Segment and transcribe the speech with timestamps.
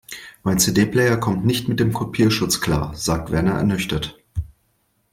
[0.41, 4.17] Mein CD-Player kommt nicht mit dem Kopierschutz klar, sagt Werner ernüchtert.